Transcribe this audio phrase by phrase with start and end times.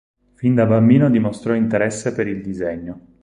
[0.33, 3.05] Fin da bambino dimostrò interesse per il disegno.